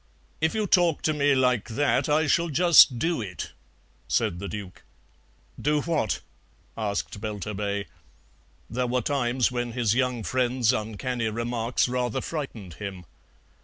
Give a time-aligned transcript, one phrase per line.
[0.39, 3.51] "If you talk to me like that I shall just DO it,"
[4.07, 4.81] said the Duke.
[5.61, 6.21] "Do what?"
[6.75, 7.85] asked Belturbet.
[8.67, 13.05] There were times when his young friend's uncanny remarks rather frightened him.